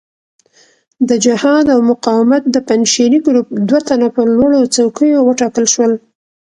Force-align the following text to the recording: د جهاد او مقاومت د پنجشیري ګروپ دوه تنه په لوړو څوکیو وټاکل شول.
د 1.09 1.11
جهاد 1.25 1.65
او 1.75 1.79
مقاومت 1.91 2.43
د 2.49 2.55
پنجشیري 2.67 3.19
ګروپ 3.27 3.47
دوه 3.67 3.81
تنه 3.87 4.07
په 4.15 4.21
لوړو 4.35 4.71
څوکیو 4.75 5.19
وټاکل 5.25 5.65
شول. 5.73 5.91